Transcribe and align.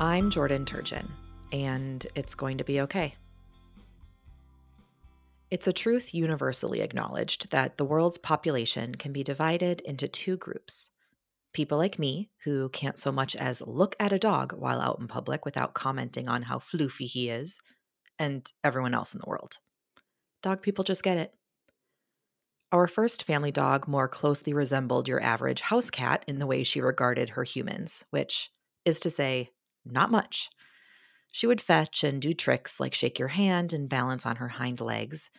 I'm 0.00 0.30
Jordan 0.30 0.64
Turgeon, 0.64 1.08
and 1.50 2.06
it's 2.14 2.36
going 2.36 2.58
to 2.58 2.64
be 2.64 2.80
okay. 2.82 3.16
It's 5.50 5.66
a 5.66 5.72
truth 5.72 6.14
universally 6.14 6.82
acknowledged 6.82 7.50
that 7.50 7.78
the 7.78 7.84
world's 7.84 8.16
population 8.16 8.94
can 8.94 9.12
be 9.12 9.24
divided 9.24 9.80
into 9.80 10.06
two 10.06 10.36
groups 10.36 10.90
people 11.52 11.78
like 11.78 11.98
me, 11.98 12.30
who 12.44 12.68
can't 12.68 12.98
so 12.98 13.10
much 13.10 13.34
as 13.34 13.66
look 13.66 13.96
at 13.98 14.12
a 14.12 14.18
dog 14.18 14.52
while 14.52 14.80
out 14.80 15.00
in 15.00 15.08
public 15.08 15.44
without 15.44 15.74
commenting 15.74 16.28
on 16.28 16.42
how 16.42 16.58
floofy 16.58 17.06
he 17.06 17.28
is, 17.28 17.60
and 18.20 18.52
everyone 18.62 18.94
else 18.94 19.14
in 19.14 19.18
the 19.18 19.28
world. 19.28 19.56
Dog 20.42 20.62
people 20.62 20.84
just 20.84 21.02
get 21.02 21.16
it. 21.16 21.34
Our 22.70 22.86
first 22.86 23.24
family 23.24 23.50
dog 23.50 23.88
more 23.88 24.06
closely 24.06 24.52
resembled 24.52 25.08
your 25.08 25.20
average 25.20 25.62
house 25.62 25.90
cat 25.90 26.22
in 26.28 26.38
the 26.38 26.46
way 26.46 26.62
she 26.62 26.80
regarded 26.80 27.30
her 27.30 27.42
humans, 27.42 28.04
which 28.10 28.50
is 28.84 29.00
to 29.00 29.10
say, 29.10 29.50
not 29.92 30.10
much. 30.10 30.50
She 31.30 31.46
would 31.46 31.60
fetch 31.60 32.04
and 32.04 32.20
do 32.20 32.32
tricks 32.32 32.80
like 32.80 32.94
shake 32.94 33.18
your 33.18 33.28
hand 33.28 33.72
and 33.72 33.88
balance 33.88 34.24
on 34.26 34.36
her 34.36 34.48
hind 34.48 34.80
legs. 34.80 35.30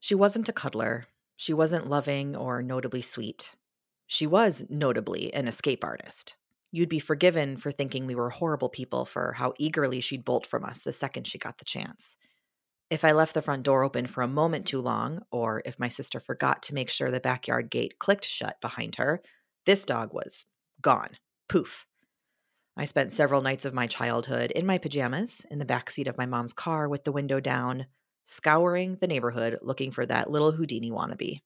She 0.00 0.14
wasn't 0.14 0.48
a 0.48 0.52
cuddler. 0.52 1.06
She 1.36 1.52
wasn't 1.52 1.88
loving 1.88 2.36
or 2.36 2.62
notably 2.62 3.02
sweet. 3.02 3.56
She 4.06 4.26
was 4.26 4.66
notably 4.68 5.32
an 5.32 5.48
escape 5.48 5.82
artist. 5.82 6.36
You'd 6.70 6.88
be 6.88 6.98
forgiven 6.98 7.56
for 7.56 7.70
thinking 7.70 8.06
we 8.06 8.14
were 8.14 8.30
horrible 8.30 8.68
people 8.68 9.04
for 9.04 9.32
how 9.32 9.54
eagerly 9.58 10.00
she'd 10.00 10.24
bolt 10.24 10.44
from 10.44 10.64
us 10.64 10.82
the 10.82 10.92
second 10.92 11.26
she 11.26 11.38
got 11.38 11.58
the 11.58 11.64
chance. 11.64 12.16
If 12.90 13.04
I 13.04 13.12
left 13.12 13.34
the 13.34 13.42
front 13.42 13.62
door 13.62 13.82
open 13.82 14.06
for 14.06 14.22
a 14.22 14.28
moment 14.28 14.66
too 14.66 14.80
long, 14.80 15.22
or 15.30 15.62
if 15.64 15.78
my 15.78 15.88
sister 15.88 16.20
forgot 16.20 16.62
to 16.64 16.74
make 16.74 16.90
sure 16.90 17.10
the 17.10 17.20
backyard 17.20 17.70
gate 17.70 17.98
clicked 17.98 18.26
shut 18.26 18.60
behind 18.60 18.96
her, 18.96 19.22
this 19.66 19.84
dog 19.84 20.12
was 20.12 20.46
gone. 20.80 21.10
Poof. 21.48 21.86
I 22.76 22.86
spent 22.86 23.12
several 23.12 23.40
nights 23.40 23.64
of 23.64 23.72
my 23.72 23.86
childhood 23.86 24.50
in 24.50 24.66
my 24.66 24.78
pajamas 24.78 25.46
in 25.50 25.58
the 25.58 25.64
back 25.64 25.88
seat 25.90 26.08
of 26.08 26.18
my 26.18 26.26
mom's 26.26 26.52
car 26.52 26.88
with 26.88 27.04
the 27.04 27.12
window 27.12 27.38
down, 27.38 27.86
scouring 28.24 28.98
the 29.00 29.06
neighborhood 29.06 29.58
looking 29.62 29.92
for 29.92 30.04
that 30.06 30.30
little 30.30 30.52
Houdini 30.52 30.90
wannabe. 30.90 31.42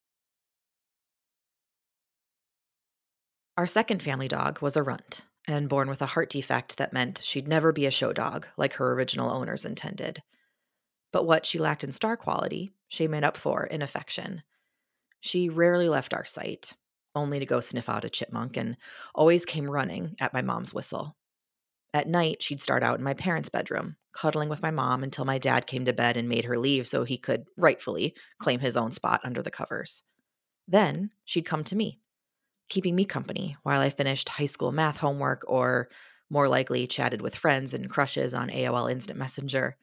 Our 3.59 3.67
second 3.67 4.03
family 4.03 4.29
dog 4.29 4.63
was 4.63 4.77
a 4.77 4.83
runt 4.83 5.23
and 5.47 5.69
born 5.69 5.91
with 5.91 6.01
a 6.01 6.07
heart 6.07 6.31
defect 6.31 6.79
that 6.79 6.93
meant 6.93 7.21
she'd 7.25 7.49
never 7.49 7.73
be 7.73 7.87
a 7.87 7.91
show 7.91 8.13
dog 8.13 8.47
like 8.57 8.75
her 8.75 8.93
original 8.93 9.31
owners 9.31 9.65
intended. 9.65 10.23
But 11.13 11.27
what 11.27 11.45
she 11.45 11.59
lacked 11.59 11.85
in 11.85 11.93
star 11.93 12.17
quality, 12.17 12.73
she 12.89 13.09
made 13.09 13.25
up 13.25 13.37
for 13.37 13.65
in 13.65 13.83
affection. 13.83 14.43
She 15.21 15.49
rarely 15.49 15.89
left 15.89 16.15
our 16.15 16.25
sight, 16.25 16.75
only 17.15 17.39
to 17.39 17.47
go 17.47 17.61
sniff 17.61 17.89
out 17.89 18.05
a 18.05 18.11
chipmunk, 18.11 18.57
and 18.57 18.77
always 19.15 19.45
came 19.45 19.71
running 19.71 20.15
at 20.21 20.33
my 20.33 20.41
mom's 20.41 20.73
whistle. 20.73 21.17
At 21.95 22.09
night, 22.09 22.43
she'd 22.43 22.61
start 22.61 22.83
out 22.83 22.99
in 22.99 23.05
my 23.05 23.15
parents' 23.15 23.49
bedroom, 23.49 23.97
cuddling 24.13 24.49
with 24.49 24.63
my 24.63 24.71
mom 24.71 25.03
until 25.03 25.25
my 25.25 25.39
dad 25.39 25.67
came 25.67 25.85
to 25.87 25.93
bed 25.93 26.17
and 26.17 26.29
made 26.29 26.45
her 26.45 26.59
leave 26.59 26.87
so 26.87 27.05
he 27.05 27.17
could, 27.17 27.47
rightfully, 27.57 28.15
claim 28.39 28.61
his 28.61 28.77
own 28.77 28.91
spot 28.91 29.21
under 29.25 29.43
the 29.43 29.51
covers. 29.51 30.03
Then 30.67 31.11
she'd 31.25 31.47
come 31.47 31.65
to 31.65 31.77
me, 31.77 32.01
keeping 32.69 32.95
me 32.95 33.07
company 33.07 33.57
while 33.63 33.81
I 33.81 33.89
finished 33.89 34.29
high 34.29 34.45
school 34.45 34.71
math 34.71 34.99
homework 34.99 35.45
or, 35.49 35.89
more 36.29 36.47
likely, 36.47 36.87
chatted 36.87 37.23
with 37.23 37.35
friends 37.35 37.73
and 37.73 37.89
crushes 37.89 38.35
on 38.35 38.51
AOL 38.51 38.91
Instant 38.91 39.19
Messenger. 39.19 39.79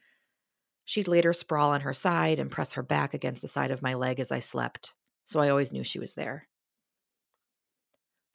She'd 0.84 1.08
later 1.08 1.32
sprawl 1.32 1.70
on 1.70 1.80
her 1.80 1.92
side 1.92 2.38
and 2.38 2.52
press 2.52 2.74
her 2.74 2.84
back 2.84 3.14
against 3.14 3.42
the 3.42 3.48
side 3.48 3.72
of 3.72 3.82
my 3.82 3.94
leg 3.94 4.20
as 4.20 4.30
I 4.30 4.38
slept, 4.38 4.94
so 5.24 5.40
I 5.40 5.48
always 5.48 5.72
knew 5.72 5.82
she 5.82 5.98
was 5.98 6.14
there. 6.14 6.46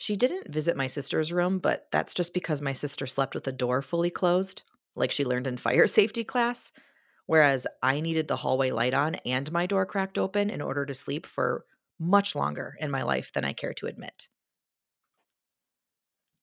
She 0.02 0.16
didn't 0.16 0.52
visit 0.52 0.76
my 0.76 0.87
sister's 0.87 1.31
room, 1.31 1.59
but 1.59 1.86
that's 1.92 2.15
just 2.15 2.33
because 2.33 2.59
my 2.59 2.73
sister 2.73 3.05
slept 3.05 3.36
with 3.36 3.43
the 3.43 3.52
door 3.52 3.83
fully 3.83 4.09
closed, 4.09 4.64
like 4.95 5.11
she 5.11 5.23
learned 5.23 5.45
in 5.45 5.58
fire 5.67 5.86
safety 5.86 6.23
class, 6.23 6.71
whereas 7.27 7.67
I 7.83 7.99
needed 8.02 8.27
the 8.27 8.37
hallway 8.37 8.71
light 8.71 8.95
on 8.95 9.14
and 9.27 9.52
my 9.52 9.67
door 9.67 9.86
cracked 9.86 10.17
open 10.17 10.49
in 10.49 10.59
order 10.59 10.87
to 10.87 10.95
sleep 10.95 11.27
for 11.27 11.65
much 11.99 12.33
longer 12.33 12.77
in 12.80 12.89
my 12.89 13.03
life 13.03 13.31
than 13.31 13.45
I 13.45 13.53
care 13.53 13.76
to 13.76 13.86
admit. 13.86 14.30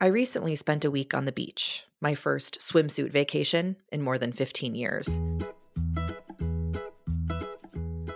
I 0.00 0.06
recently 0.06 0.54
spent 0.54 0.84
a 0.84 0.90
week 0.92 1.12
on 1.12 1.24
the 1.24 1.32
beach, 1.32 1.82
my 2.00 2.14
first 2.14 2.60
swimsuit 2.60 3.10
vacation 3.10 3.74
in 3.90 4.02
more 4.02 4.18
than 4.18 4.30
15 4.30 4.76
years. 4.76 5.18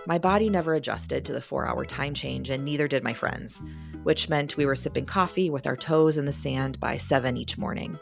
My 0.07 0.19
body 0.19 0.49
never 0.49 0.73
adjusted 0.73 1.25
to 1.25 1.33
the 1.33 1.41
four 1.41 1.67
hour 1.67 1.83
time 1.83 2.13
change, 2.13 2.49
and 2.49 2.63
neither 2.63 2.87
did 2.87 3.03
my 3.03 3.13
friends, 3.13 3.61
which 4.03 4.29
meant 4.29 4.57
we 4.57 4.65
were 4.65 4.75
sipping 4.75 5.05
coffee 5.05 5.49
with 5.49 5.67
our 5.67 5.75
toes 5.75 6.17
in 6.17 6.25
the 6.25 6.33
sand 6.33 6.79
by 6.79 6.97
seven 6.97 7.37
each 7.37 7.57
morning. 7.57 7.97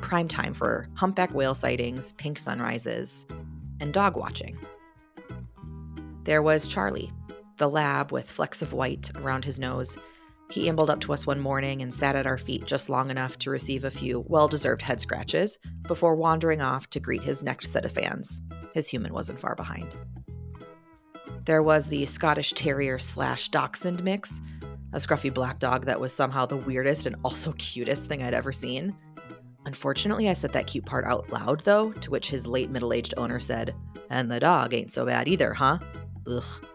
Prime 0.00 0.28
time 0.28 0.54
for 0.54 0.88
humpback 0.94 1.34
whale 1.34 1.54
sightings, 1.54 2.12
pink 2.14 2.38
sunrises, 2.38 3.26
and 3.80 3.92
dog 3.92 4.16
watching. 4.16 4.58
There 6.24 6.42
was 6.42 6.66
Charlie, 6.66 7.12
the 7.56 7.68
lab 7.68 8.12
with 8.12 8.30
flecks 8.30 8.62
of 8.62 8.72
white 8.72 9.10
around 9.16 9.44
his 9.44 9.58
nose 9.58 9.98
he 10.50 10.68
ambled 10.68 10.90
up 10.90 11.00
to 11.00 11.12
us 11.12 11.26
one 11.26 11.38
morning 11.38 11.80
and 11.80 11.94
sat 11.94 12.16
at 12.16 12.26
our 12.26 12.36
feet 12.36 12.66
just 12.66 12.90
long 12.90 13.08
enough 13.08 13.38
to 13.38 13.50
receive 13.50 13.84
a 13.84 13.90
few 13.90 14.24
well 14.26 14.48
deserved 14.48 14.82
head 14.82 15.00
scratches 15.00 15.58
before 15.86 16.16
wandering 16.16 16.60
off 16.60 16.90
to 16.90 17.00
greet 17.00 17.22
his 17.22 17.42
next 17.42 17.68
set 17.68 17.84
of 17.84 17.92
fans. 17.92 18.42
His 18.74 18.88
human 18.88 19.14
wasn't 19.14 19.38
far 19.38 19.54
behind. 19.54 19.94
There 21.44 21.62
was 21.62 21.86
the 21.86 22.04
Scottish 22.04 22.52
Terrier 22.52 22.98
slash 22.98 23.48
Dachshund 23.48 24.02
mix, 24.02 24.40
a 24.92 24.98
scruffy 24.98 25.32
black 25.32 25.58
dog 25.58 25.86
that 25.86 26.00
was 26.00 26.12
somehow 26.12 26.46
the 26.46 26.56
weirdest 26.56 27.06
and 27.06 27.16
also 27.24 27.52
cutest 27.58 28.06
thing 28.06 28.22
I'd 28.22 28.34
ever 28.34 28.52
seen. 28.52 28.94
Unfortunately, 29.66 30.28
I 30.28 30.32
said 30.32 30.52
that 30.52 30.66
cute 30.66 30.86
part 30.86 31.04
out 31.04 31.30
loud, 31.30 31.60
though, 31.60 31.92
to 31.92 32.10
which 32.10 32.30
his 32.30 32.46
late 32.46 32.70
middle 32.70 32.92
aged 32.92 33.14
owner 33.16 33.38
said, 33.38 33.74
And 34.08 34.30
the 34.30 34.40
dog 34.40 34.72
ain't 34.74 34.90
so 34.90 35.04
bad 35.04 35.28
either, 35.28 35.52
huh? 35.52 35.78
Ugh. 36.26 36.66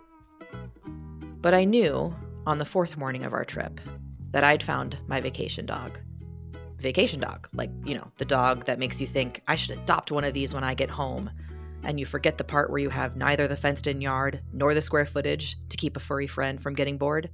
But 1.41 1.53
I 1.53 1.63
knew, 1.63 2.15
on 2.45 2.57
the 2.57 2.65
fourth 2.65 2.97
morning 2.97 3.23
of 3.23 3.33
our 3.33 3.45
trip 3.45 3.81
that 4.31 4.43
I'd 4.43 4.61
found 4.61 4.97
my 5.07 5.21
vacation 5.21 5.65
dog. 5.65 5.97
Vacation 6.77 7.21
dog, 7.21 7.47
like, 7.53 7.71
you 7.85 7.95
know, 7.95 8.11
the 8.17 8.25
dog 8.25 8.65
that 8.65 8.79
makes 8.79 8.99
you 8.99 9.07
think, 9.07 9.41
I 9.47 9.55
should 9.55 9.77
adopt 9.77 10.11
one 10.11 10.23
of 10.23 10.33
these 10.33 10.53
when 10.53 10.63
I 10.63 10.73
get 10.73 10.89
home. 10.89 11.31
And 11.83 11.99
you 11.99 12.05
forget 12.05 12.37
the 12.37 12.43
part 12.43 12.69
where 12.69 12.79
you 12.79 12.89
have 12.89 13.15
neither 13.15 13.47
the 13.47 13.55
fenced 13.55 13.87
in 13.87 14.01
yard 14.01 14.41
nor 14.51 14.73
the 14.73 14.81
square 14.81 15.05
footage 15.05 15.55
to 15.69 15.77
keep 15.77 15.97
a 15.97 15.99
furry 15.99 16.27
friend 16.27 16.61
from 16.61 16.75
getting 16.75 16.97
bored. 16.97 17.29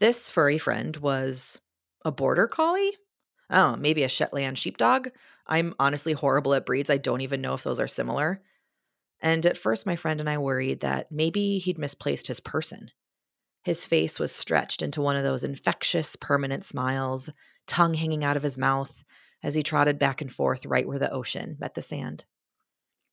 This 0.00 0.30
furry 0.30 0.56
friend 0.56 0.96
was 0.96 1.60
a 2.04 2.10
border 2.10 2.46
collie? 2.46 2.96
Oh, 3.50 3.76
maybe 3.76 4.02
a 4.02 4.08
Shetland 4.08 4.58
sheepdog? 4.58 5.08
I'm 5.46 5.74
honestly 5.78 6.14
horrible 6.14 6.54
at 6.54 6.64
breeds. 6.64 6.88
I 6.88 6.96
don't 6.96 7.20
even 7.20 7.42
know 7.42 7.52
if 7.52 7.64
those 7.64 7.78
are 7.78 7.86
similar. 7.86 8.42
And 9.20 9.44
at 9.44 9.58
first, 9.58 9.84
my 9.84 9.96
friend 9.96 10.18
and 10.18 10.30
I 10.30 10.38
worried 10.38 10.80
that 10.80 11.12
maybe 11.12 11.58
he'd 11.58 11.78
misplaced 11.78 12.28
his 12.28 12.40
person. 12.40 12.90
His 13.62 13.84
face 13.84 14.18
was 14.18 14.34
stretched 14.34 14.80
into 14.80 15.02
one 15.02 15.16
of 15.16 15.22
those 15.22 15.44
infectious, 15.44 16.16
permanent 16.16 16.64
smiles, 16.64 17.28
tongue 17.66 17.92
hanging 17.92 18.24
out 18.24 18.38
of 18.38 18.42
his 18.42 18.56
mouth 18.56 19.04
as 19.42 19.54
he 19.54 19.62
trotted 19.62 19.98
back 19.98 20.22
and 20.22 20.32
forth 20.32 20.64
right 20.64 20.86
where 20.86 20.98
the 20.98 21.12
ocean 21.12 21.58
met 21.60 21.74
the 21.74 21.82
sand. 21.82 22.24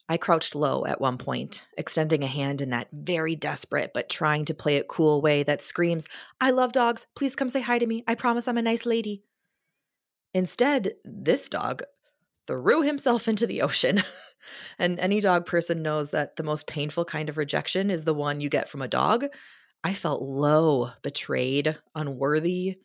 I 0.09 0.17
crouched 0.17 0.55
low 0.55 0.85
at 0.85 1.01
one 1.01 1.17
point, 1.17 1.67
extending 1.77 2.23
a 2.23 2.27
hand 2.27 2.61
in 2.61 2.69
that 2.69 2.87
very 2.93 3.35
desperate 3.35 3.91
but 3.93 4.09
trying 4.09 4.45
to 4.45 4.53
play 4.53 4.77
it 4.77 4.87
cool 4.87 5.21
way 5.21 5.43
that 5.43 5.61
screams, 5.61 6.05
I 6.39 6.51
love 6.51 6.71
dogs. 6.71 7.07
Please 7.15 7.35
come 7.35 7.49
say 7.49 7.61
hi 7.61 7.77
to 7.79 7.85
me. 7.85 8.03
I 8.07 8.15
promise 8.15 8.47
I'm 8.47 8.57
a 8.57 8.61
nice 8.61 8.85
lady. 8.85 9.23
Instead, 10.33 10.93
this 11.03 11.49
dog 11.49 11.83
threw 12.47 12.81
himself 12.81 13.27
into 13.27 13.45
the 13.45 13.61
ocean. 13.61 14.01
and 14.79 14.99
any 14.99 15.19
dog 15.19 15.45
person 15.45 15.81
knows 15.81 16.11
that 16.11 16.37
the 16.37 16.43
most 16.43 16.67
painful 16.67 17.05
kind 17.05 17.27
of 17.27 17.37
rejection 17.37 17.91
is 17.91 18.03
the 18.03 18.13
one 18.13 18.39
you 18.39 18.49
get 18.49 18.69
from 18.69 18.81
a 18.81 18.87
dog. 18.87 19.25
I 19.83 19.93
felt 19.93 20.21
low, 20.21 20.91
betrayed, 21.01 21.77
unworthy. 21.95 22.77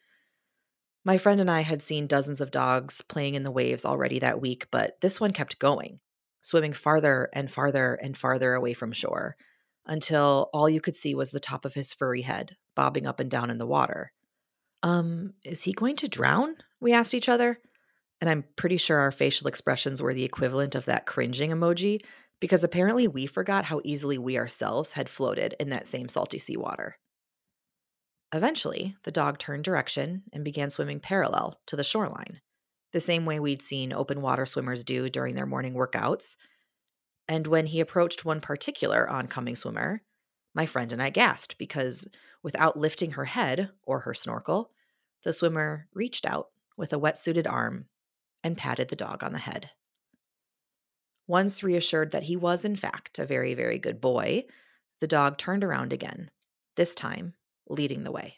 My 1.04 1.18
friend 1.18 1.40
and 1.40 1.50
I 1.50 1.62
had 1.62 1.82
seen 1.82 2.06
dozens 2.06 2.40
of 2.40 2.50
dogs 2.50 3.02
playing 3.02 3.34
in 3.34 3.42
the 3.42 3.50
waves 3.50 3.84
already 3.84 4.18
that 4.20 4.40
week, 4.40 4.66
but 4.70 5.00
this 5.00 5.20
one 5.20 5.32
kept 5.32 5.58
going, 5.58 6.00
swimming 6.42 6.72
farther 6.72 7.28
and 7.32 7.50
farther 7.50 7.94
and 7.94 8.16
farther 8.16 8.54
away 8.54 8.74
from 8.74 8.92
shore 8.92 9.36
until 9.86 10.50
all 10.52 10.68
you 10.68 10.80
could 10.80 10.96
see 10.96 11.14
was 11.14 11.30
the 11.30 11.40
top 11.40 11.64
of 11.64 11.74
his 11.74 11.92
furry 11.92 12.22
head 12.22 12.56
bobbing 12.74 13.06
up 13.06 13.20
and 13.20 13.30
down 13.30 13.50
in 13.50 13.58
the 13.58 13.66
water. 13.66 14.12
Um, 14.82 15.34
is 15.44 15.62
he 15.62 15.72
going 15.72 15.96
to 15.96 16.08
drown? 16.08 16.56
We 16.80 16.92
asked 16.92 17.14
each 17.14 17.28
other. 17.28 17.58
And 18.20 18.30
I'm 18.30 18.44
pretty 18.54 18.76
sure 18.76 18.98
our 18.98 19.10
facial 19.10 19.48
expressions 19.48 20.00
were 20.00 20.14
the 20.14 20.24
equivalent 20.24 20.76
of 20.76 20.84
that 20.84 21.06
cringing 21.06 21.50
emoji 21.50 22.02
because 22.40 22.62
apparently 22.62 23.08
we 23.08 23.26
forgot 23.26 23.64
how 23.64 23.80
easily 23.84 24.18
we 24.18 24.38
ourselves 24.38 24.92
had 24.92 25.08
floated 25.08 25.56
in 25.58 25.70
that 25.70 25.86
same 25.86 26.08
salty 26.08 26.38
seawater. 26.38 26.96
Eventually, 28.32 28.96
the 29.02 29.10
dog 29.10 29.38
turned 29.38 29.64
direction 29.64 30.22
and 30.32 30.44
began 30.44 30.70
swimming 30.70 31.00
parallel 31.00 31.60
to 31.66 31.76
the 31.76 31.84
shoreline, 31.84 32.40
the 32.92 33.00
same 33.00 33.24
way 33.24 33.40
we'd 33.40 33.62
seen 33.62 33.92
open 33.92 34.20
water 34.20 34.46
swimmers 34.46 34.84
do 34.84 35.08
during 35.08 35.34
their 35.34 35.46
morning 35.46 35.74
workouts. 35.74 36.36
And 37.28 37.46
when 37.46 37.66
he 37.66 37.80
approached 37.80 38.24
one 38.24 38.40
particular 38.40 39.08
oncoming 39.08 39.56
swimmer, 39.56 40.02
my 40.54 40.66
friend 40.66 40.92
and 40.92 41.02
I 41.02 41.10
gasped 41.10 41.56
because 41.58 42.08
without 42.42 42.76
lifting 42.76 43.12
her 43.12 43.24
head 43.24 43.70
or 43.82 44.00
her 44.00 44.14
snorkel, 44.14 44.70
the 45.22 45.32
swimmer 45.32 45.88
reached 45.94 46.26
out 46.26 46.48
with 46.76 46.92
a 46.92 46.98
wetsuited 46.98 47.50
arm 47.50 47.86
and 48.44 48.56
patted 48.56 48.88
the 48.88 48.96
dog 48.96 49.22
on 49.22 49.32
the 49.32 49.38
head. 49.38 49.70
Once 51.26 51.62
reassured 51.62 52.10
that 52.10 52.24
he 52.24 52.36
was, 52.36 52.64
in 52.64 52.76
fact, 52.76 53.18
a 53.18 53.24
very, 53.24 53.54
very 53.54 53.78
good 53.78 54.00
boy, 54.00 54.44
the 55.00 55.06
dog 55.06 55.38
turned 55.38 55.64
around 55.64 55.92
again, 55.92 56.30
this 56.76 56.94
time 56.94 57.34
leading 57.68 58.02
the 58.02 58.10
way. 58.10 58.36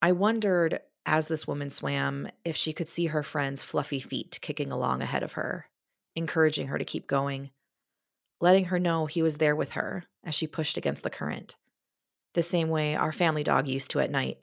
I 0.00 0.12
wondered, 0.12 0.80
as 1.08 1.26
this 1.26 1.48
woman 1.48 1.70
swam, 1.70 2.28
if 2.44 2.54
she 2.54 2.74
could 2.74 2.86
see 2.86 3.06
her 3.06 3.22
friend's 3.22 3.62
fluffy 3.62 3.98
feet 3.98 4.38
kicking 4.42 4.70
along 4.70 5.00
ahead 5.00 5.22
of 5.22 5.32
her, 5.32 5.66
encouraging 6.14 6.66
her 6.66 6.76
to 6.76 6.84
keep 6.84 7.06
going, 7.06 7.50
letting 8.42 8.66
her 8.66 8.78
know 8.78 9.06
he 9.06 9.22
was 9.22 9.38
there 9.38 9.56
with 9.56 9.70
her 9.70 10.04
as 10.22 10.34
she 10.34 10.46
pushed 10.46 10.76
against 10.76 11.02
the 11.02 11.10
current, 11.10 11.56
the 12.34 12.42
same 12.42 12.68
way 12.68 12.94
our 12.94 13.10
family 13.10 13.42
dog 13.42 13.66
used 13.66 13.90
to 13.90 14.00
at 14.00 14.10
night, 14.10 14.36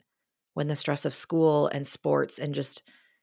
when 0.54 0.66
the 0.66 0.74
stress 0.74 1.04
of 1.04 1.14
school 1.14 1.68
and 1.68 1.86
sports 1.86 2.36
and 2.36 2.52
just 2.52 2.82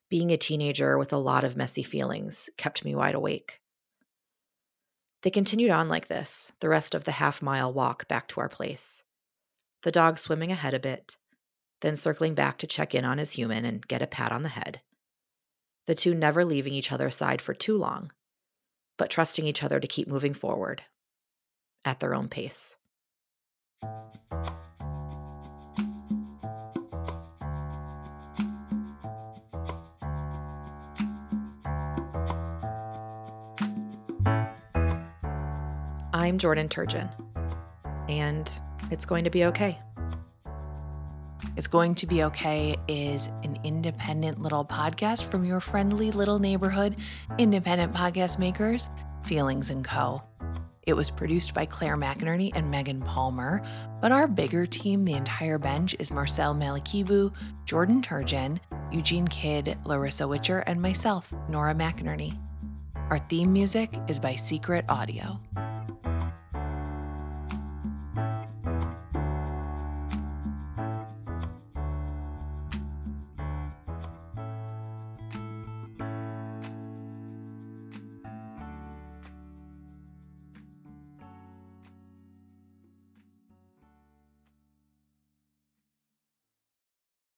being 0.09 0.31
a 0.31 0.37
teenager 0.37 0.97
with 0.97 1.11
a 1.11 1.17
lot 1.17 1.43
of 1.43 1.57
messy 1.57 1.83
feelings 1.83 2.49
kept 2.55 2.85
me 2.85 2.95
wide 2.95 3.13
awake. 3.13 3.59
They 5.23 5.29
continued 5.29 5.71
on 5.71 5.89
like 5.89 6.07
this 6.07 6.53
the 6.61 6.69
rest 6.69 6.95
of 6.95 7.03
the 7.03 7.11
half 7.11 7.41
mile 7.41 7.73
walk 7.73 8.07
back 8.07 8.29
to 8.29 8.39
our 8.39 8.49
place. 8.49 9.03
The 9.81 9.91
dog 9.91 10.17
swimming 10.17 10.51
ahead 10.51 10.73
a 10.73 10.79
bit, 10.79 11.17
then 11.83 11.95
circling 11.97 12.33
back 12.33 12.57
to 12.57 12.65
check 12.65 12.95
in 12.95 13.03
on 13.03 13.18
his 13.18 13.31
human 13.31 13.65
and 13.65 13.85
get 13.88 14.01
a 14.01 14.07
pat 14.07 14.31
on 14.31 14.41
the 14.41 14.50
head. 14.50 14.80
The 15.85 15.94
two 15.94 16.15
never 16.15 16.45
leaving 16.45 16.74
each 16.74 16.94
other's 16.94 17.15
side 17.15 17.41
for 17.41 17.53
too 17.53 17.77
long, 17.77 18.09
but 18.97 19.09
trusting 19.09 19.45
each 19.45 19.63
other 19.63 19.81
to 19.81 19.88
keep 19.88 20.07
moving 20.07 20.33
forward 20.33 20.81
at 21.83 22.00
their 22.00 22.15
own 22.15 22.30
pace. 22.30 22.77
I'm 36.13 36.38
Jordan 36.38 36.69
Turgeon, 36.69 37.09
and 38.07 38.50
it's 38.89 39.06
going 39.06 39.25
to 39.25 39.29
be 39.29 39.44
okay. 39.44 39.77
It's 41.55 41.67
Going 41.67 41.94
to 41.95 42.07
Be 42.07 42.23
Okay 42.23 42.75
is 42.88 43.27
an 43.44 43.59
independent 43.63 44.41
little 44.41 44.65
podcast 44.65 45.29
from 45.29 45.45
your 45.45 45.59
friendly 45.59 46.09
little 46.09 46.39
neighborhood 46.39 46.95
independent 47.38 47.94
podcast 47.94 48.39
makers, 48.39 48.89
Feelings 49.21 49.71
& 49.79 49.83
Co. 49.83 50.23
It 50.88 50.95
was 50.95 51.11
produced 51.11 51.53
by 51.53 51.67
Claire 51.67 51.95
McInerny 51.95 52.51
and 52.55 52.71
Megan 52.71 53.03
Palmer, 53.03 53.61
but 54.01 54.11
our 54.11 54.27
bigger 54.27 54.65
team, 54.65 55.05
the 55.05 55.13
entire 55.13 55.59
bench, 55.59 55.95
is 56.00 56.11
Marcel 56.11 56.55
Malekebu, 56.55 57.31
Jordan 57.65 58.01
Turgeon, 58.01 58.59
Eugene 58.91 59.27
Kidd, 59.27 59.77
Larissa 59.85 60.27
Witcher, 60.27 60.59
and 60.65 60.81
myself, 60.81 61.31
Nora 61.50 61.75
McInerny. 61.75 62.33
Our 63.11 63.19
theme 63.19 63.53
music 63.53 63.95
is 64.07 64.19
by 64.19 64.33
Secret 64.33 64.85
Audio. 64.89 65.39